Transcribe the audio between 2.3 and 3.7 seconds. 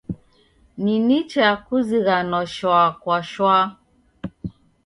shwa kwa shwa.